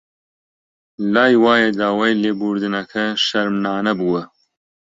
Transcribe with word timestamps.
لای 1.13 1.33
وایە 1.43 1.69
داوای 1.79 2.17
لێبوردنەکە 2.23 3.05
شەرمنانە 3.25 3.93
بووە 3.99 4.23